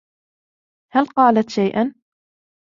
[0.93, 1.95] هل قالت شيئا؟